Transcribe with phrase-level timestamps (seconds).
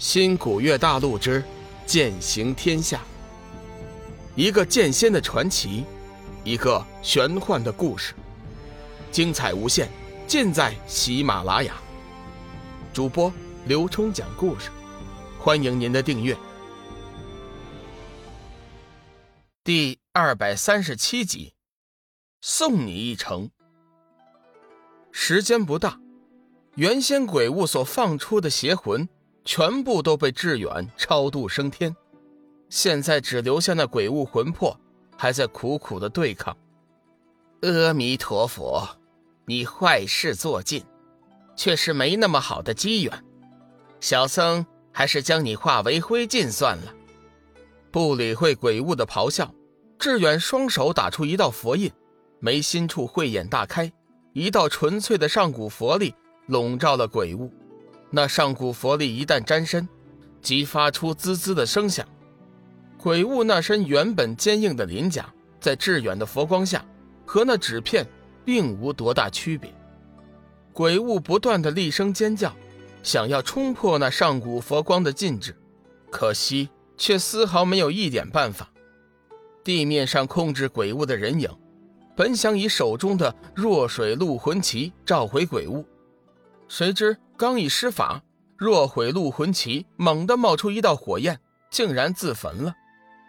[0.00, 1.44] 新古月大陆之
[1.84, 3.02] 剑行天下，
[4.34, 5.84] 一个剑仙的传奇，
[6.42, 8.14] 一个玄幻的故事，
[9.12, 9.90] 精彩无限，
[10.26, 11.74] 尽在喜马拉雅。
[12.94, 13.30] 主播
[13.66, 14.70] 刘冲讲故事，
[15.38, 16.34] 欢迎您的订阅。
[19.62, 21.52] 第二百三十七集，
[22.40, 23.50] 送你一程。
[25.12, 26.00] 时间不大，
[26.76, 29.06] 原先鬼物所放出的邪魂。
[29.52, 31.92] 全部都被志远超度升天，
[32.68, 34.78] 现在只留下那鬼物魂魄，
[35.16, 36.56] 还在苦苦的对抗。
[37.62, 38.88] 阿弥陀佛，
[39.46, 40.84] 你坏事做尽，
[41.56, 43.24] 却是没那么好的机缘。
[43.98, 46.94] 小僧还是将你化为灰烬算了。
[47.90, 49.52] 不理会鬼物的咆哮，
[49.98, 51.90] 志远双手打出一道佛印，
[52.38, 53.92] 眉心处慧眼大开，
[54.32, 56.14] 一道纯粹的上古佛力
[56.46, 57.52] 笼罩了鬼物。
[58.10, 59.88] 那上古佛力一旦沾身，
[60.42, 62.06] 即发出滋滋的声响。
[62.98, 66.84] 鬼物那身原本坚硬的鳞甲，在致远的佛光下，
[67.24, 68.06] 和那纸片
[68.44, 69.72] 并无多大区别。
[70.72, 72.54] 鬼物不断的厉声尖叫，
[73.02, 75.56] 想要冲破那上古佛光的禁制，
[76.10, 78.70] 可惜却丝毫没有一点办法。
[79.62, 81.48] 地面上控制鬼物的人影，
[82.16, 85.84] 本想以手中的弱水路魂旗召回鬼物。
[86.68, 88.22] 谁知刚一施法，
[88.58, 92.74] 若毁鹿魂旗猛地冒出一道火焰，竟然自焚了。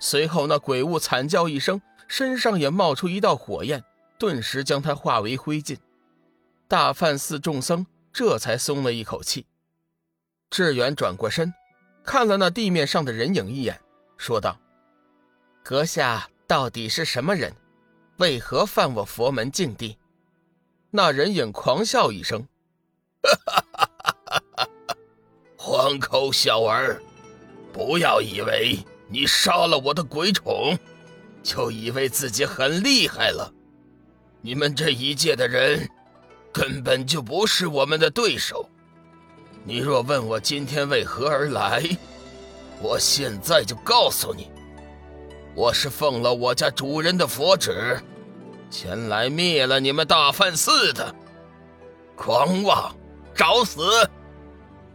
[0.00, 3.84] 随后那鬼物惨叫一声，身上也冒出一道火焰，
[4.18, 5.78] 顿时将他化为灰烬。
[6.66, 9.46] 大梵寺众僧这才松了一口气。
[10.50, 11.54] 志远转过身，
[12.02, 13.80] 看了那地面上的人影一眼，
[14.16, 14.58] 说道
[15.62, 17.54] ：“阁下到底是什么人？
[18.16, 19.96] 为何犯我佛门禁地？”
[20.90, 22.48] 那人影狂笑一声。
[23.22, 23.64] 哈哈！
[25.70, 27.00] 黄口小儿，
[27.72, 28.76] 不要以为
[29.06, 30.76] 你杀了我的鬼宠，
[31.44, 33.48] 就以为自己很厉害了。
[34.40, 35.88] 你们这一届的人，
[36.52, 38.68] 根本就不是我们的对手。
[39.62, 41.84] 你若问我今天为何而来，
[42.80, 44.50] 我现在就告诉你，
[45.54, 47.96] 我是奉了我家主人的佛旨，
[48.72, 51.14] 前来灭了你们大梵寺的。
[52.16, 52.92] 狂妄！
[53.36, 53.80] 找死！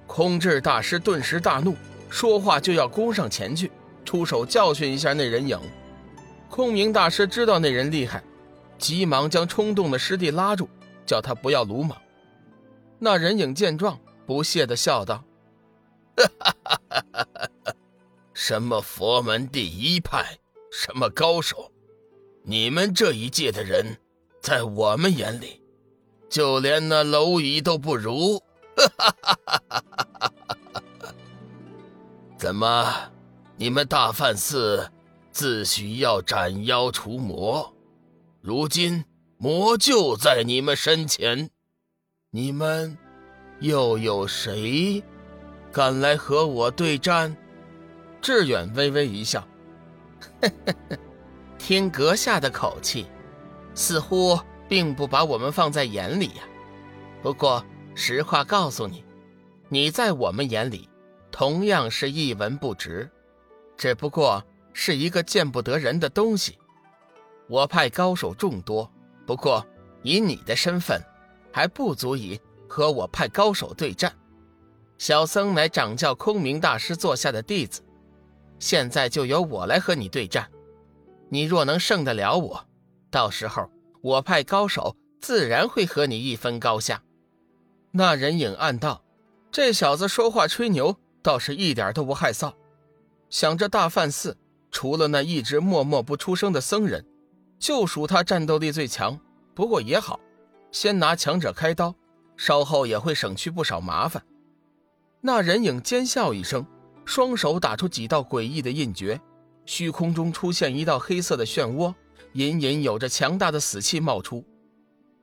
[0.07, 1.75] 空智大师顿时大怒，
[2.09, 3.71] 说话就要攻上前去，
[4.03, 5.59] 出手教训一下那人影。
[6.49, 8.23] 空明大师知道那人厉害，
[8.77, 10.69] 急忙将冲动的师弟拉住，
[11.05, 12.01] 叫他不要鲁莽。
[12.99, 15.23] 那人影见状，不屑地笑道
[16.15, 16.79] ：“哈哈哈
[17.11, 17.27] 哈
[17.63, 17.73] 哈
[18.33, 20.37] 什么佛门第一派，
[20.71, 21.71] 什么高手，
[22.43, 23.97] 你们这一届的人，
[24.41, 25.61] 在我们眼里……”
[26.27, 28.41] 就连那蝼蚁都不如，
[28.97, 29.15] 哈
[32.37, 32.93] 怎么？
[33.57, 34.91] 你们大梵寺
[35.31, 37.73] 自诩要斩妖除魔，
[38.41, 39.05] 如今
[39.37, 41.49] 魔就在你们身前，
[42.31, 42.97] 你们
[43.59, 45.03] 又有谁
[45.71, 47.35] 敢来和我对战？
[48.21, 49.47] 志远微微一笑，
[51.57, 53.07] 听阁下的口气，
[53.73, 54.39] 似乎。
[54.67, 56.43] 并不把我们放在眼里呀。
[57.21, 57.63] 不过
[57.95, 59.03] 实话告诉你，
[59.69, 60.89] 你在我们眼里
[61.31, 63.09] 同样是一文不值，
[63.77, 66.57] 只不过是一个见不得人的东西。
[67.47, 68.91] 我派高手众多，
[69.25, 69.65] 不过
[70.03, 71.01] 以你的身份，
[71.51, 74.13] 还不足以和我派高手对战。
[74.97, 77.81] 小僧乃掌教空明大师座下的弟子，
[78.59, 80.49] 现在就由我来和你对战。
[81.29, 82.67] 你若能胜得了我，
[83.09, 83.69] 到时候。
[84.01, 87.01] 我派高手，自然会和你一分高下。
[87.97, 89.01] 那人影暗道
[89.49, 92.53] ：“这小子说话吹牛，倒是一点都不害臊。”
[93.31, 94.37] 想着大梵寺
[94.69, 97.05] 除了那一直默默不出声的僧人，
[97.57, 99.17] 就属他战斗力最强。
[99.53, 100.19] 不过也好，
[100.73, 101.95] 先拿强者开刀，
[102.35, 104.21] 稍后也会省去不少麻烦。
[105.21, 106.67] 那人影尖笑一声，
[107.05, 109.21] 双手打出几道诡异的印诀，
[109.65, 111.95] 虚空中出现一道黑色的漩涡。
[112.33, 114.43] 隐隐有着强大的死气冒出，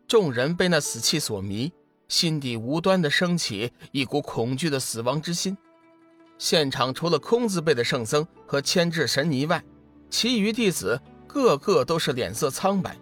[0.08, 1.70] 众人被那死气所迷，
[2.12, 5.56] 心底无端的升起一股恐惧的死亡之心。
[6.36, 9.64] 现场除了空字辈的圣僧和牵制神尼外，
[10.10, 12.94] 其余弟子个个都是脸色苍白，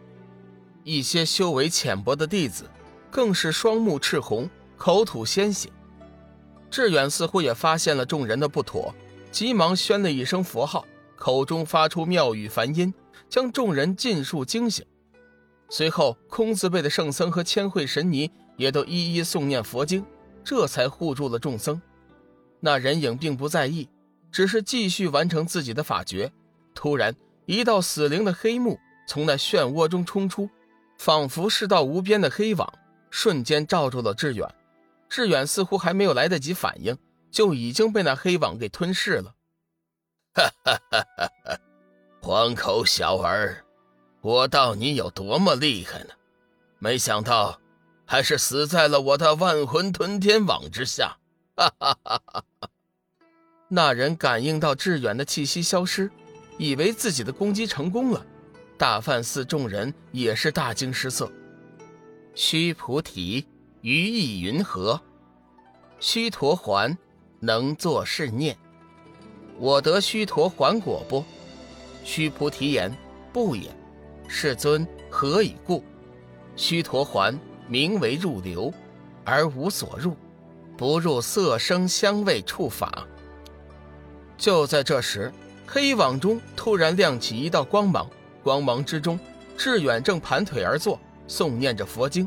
[0.85, 2.71] 一些修为浅薄的弟子
[3.11, 5.69] 更是双目赤红，口吐鲜血。
[6.71, 8.95] 志远似乎也发现了众人的不妥，
[9.33, 10.87] 急忙宣了一声佛号，
[11.17, 12.95] 口中发出妙语梵音。
[13.29, 14.85] 将众人尽数惊醒，
[15.71, 20.05] 随后空字辈的圣僧和千惠神尼也都一一诵念佛经，
[20.45, 21.81] 这才护住了众僧。
[22.59, 23.89] 那人影并不在意，
[24.33, 26.31] 只是继续完成自己的法诀。
[26.75, 27.15] 突然，
[27.47, 30.51] 一道死灵的黑幕从那漩涡中冲出，
[30.99, 32.71] 仿佛是道无边的黑网，
[33.09, 34.47] 瞬间罩住了志远。
[35.09, 36.99] 志远似乎还没有来得及反应，
[37.31, 39.35] 就已经被那黑网给吞噬了。
[40.35, 41.59] 哈哈哈哈哈！
[42.21, 43.65] 黄口小儿，
[44.23, 46.11] 我道你有多么厉害呢？
[46.79, 47.61] 没想到，
[48.05, 51.17] 还是死在了我的万魂吞天网之下。
[51.57, 52.71] 哈哈哈哈哈！
[53.69, 56.11] 那人感应到志远的气息消失，
[56.59, 58.27] 以为自己的攻击成功了。
[58.77, 61.31] 大梵寺众人也是大惊失色。
[62.35, 63.47] 须菩提。
[63.83, 65.01] 于意云何？
[65.99, 66.99] 须陀环
[67.39, 68.59] 能作是念：
[69.57, 71.25] 我得须陀环果不？
[72.05, 72.95] 须菩提言：
[73.33, 73.75] 不也。
[74.33, 75.83] 世尊何以故？
[76.55, 77.37] 须陀环
[77.67, 78.73] 名为入流，
[79.25, 80.17] 而无所入，
[80.79, 83.05] 不入色声香味触法。
[84.39, 85.33] 就在这时，
[85.67, 88.09] 黑网中突然亮起一道光芒，
[88.41, 89.19] 光芒之中，
[89.57, 92.27] 志远正盘腿而坐，诵念着佛经。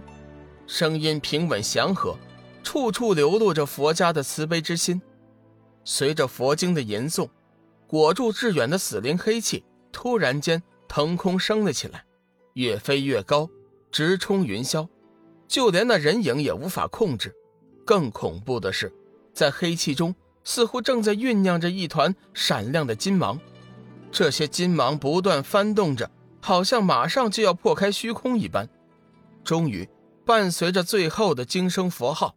[0.68, 2.18] 声音平稳祥和，
[2.64, 5.02] 处处流露着佛家的慈悲之心。
[5.86, 7.30] 随着佛经的吟诵，
[7.88, 10.62] 裹住志远的死灵黑气突然间
[10.96, 12.06] 腾空升了起来，
[12.54, 13.50] 越飞越高，
[13.92, 14.88] 直冲云霄。
[15.48, 17.34] 就连那人影也无法控制。
[17.84, 18.94] 更恐怖的是，
[19.34, 20.14] 在黑气中
[20.44, 23.40] 似乎正在酝酿着一团闪亮的金芒，
[24.12, 28.70] 这些金芒不断翻动着，好像马上就要破开虚空一般。
[29.44, 29.90] 终于。
[30.26, 32.36] 伴随着最后的惊声佛号，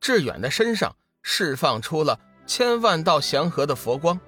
[0.00, 4.20] 志远的身上释放出了千万道祥和的佛光，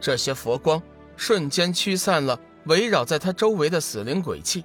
[0.00, 0.80] 这些佛光
[1.16, 4.64] 瞬间驱散了围绕在他周围的死灵鬼气，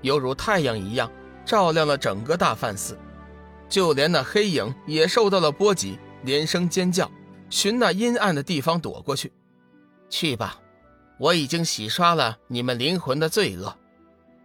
[0.00, 1.10] 犹如太阳一样
[1.44, 2.98] 照亮了整个大梵寺。
[3.68, 7.10] 就连那黑影也受到了波及，连声尖叫，
[7.48, 9.32] 寻那阴暗的地方躲过去。
[10.10, 10.60] 去吧，
[11.18, 13.74] 我已经洗刷了你们灵魂的罪恶，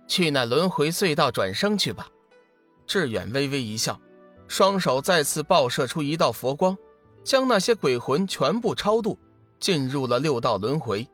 [0.07, 2.07] 去那轮回隧道转生去吧。
[2.85, 3.99] 志远微微一笑，
[4.47, 6.77] 双手再次爆射出一道佛光，
[7.21, 9.19] 将那些鬼魂全部超度，
[9.59, 11.05] 进入了六道轮回。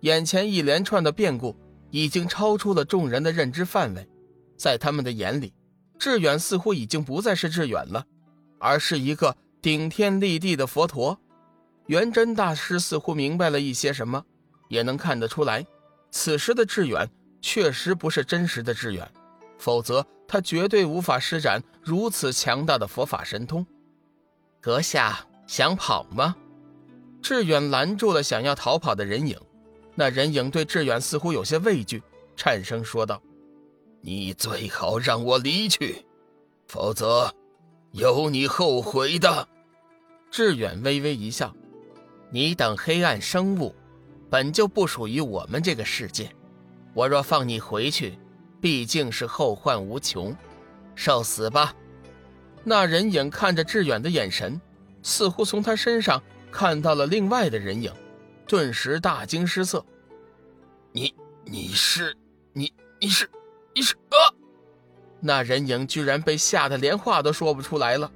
[0.00, 1.56] 眼前一连串的变故
[1.90, 4.08] 已经超出了众人的认知范围，
[4.56, 5.52] 在他们的眼里，
[5.98, 8.04] 志远似乎已经不再是志远了，
[8.58, 11.18] 而是一个顶天立地的佛陀。
[11.86, 14.24] 元真大师似乎明白了一些什么，
[14.68, 15.64] 也能看得出来，
[16.10, 17.08] 此时的志远
[17.40, 19.10] 确实不是真实的志远。
[19.58, 23.64] 否则，他绝对无法施展如此强大的佛法神通。
[24.60, 26.36] 阁下想跑吗？
[27.22, 29.38] 志远拦住了想要逃跑的人影。
[29.96, 32.00] 那人影对志远似乎有些畏惧，
[32.36, 33.20] 颤声说道
[34.00, 36.06] ：“你最好让我离去，
[36.68, 37.34] 否则
[37.90, 39.48] 有你后悔的。”
[40.30, 41.52] 志远微微一笑
[42.30, 43.74] ：“你等黑暗生物，
[44.30, 46.30] 本就不属于我们这个世界。
[46.94, 48.16] 我若放你回去。”
[48.58, 50.34] 毕竟是后患无穷，
[50.96, 51.74] 受死吧！
[52.64, 54.60] 那人影看着志远的眼神，
[55.02, 56.20] 似乎从他身上
[56.50, 57.92] 看到了另外的人影，
[58.46, 59.84] 顿时大惊失色。
[60.92, 61.14] 你
[61.44, 62.16] 你是
[62.52, 63.30] 你你是
[63.74, 64.32] 你是啊！
[65.20, 68.10] 那人影居然被吓得连话都说不出来了。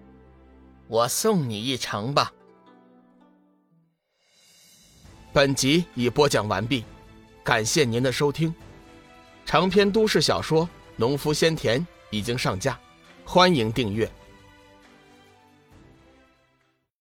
[0.86, 2.32] 我送你一程吧。
[5.32, 6.84] 本集已播讲完毕，
[7.44, 8.52] 感谢您的收听。
[9.44, 10.64] 长篇都市小说
[10.96, 12.78] 《农夫先田》已经上架，
[13.24, 14.10] 欢迎订阅。